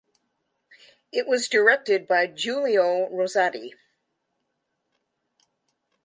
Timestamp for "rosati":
3.11-3.73